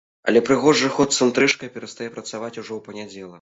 [0.29, 3.29] Але прыгожы ход з інтрыжкай перастае працаваць ужо ў панядзелак.